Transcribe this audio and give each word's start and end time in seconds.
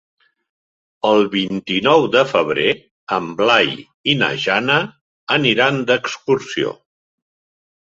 El 1.09 1.27
vint-i-nou 1.33 2.05
de 2.15 2.23
febrer 2.31 2.65
en 3.19 3.29
Blai 3.43 3.71
i 4.15 4.17
na 4.23 4.31
Jana 4.47 4.81
aniran 5.39 5.81
d'excursió. 5.93 6.77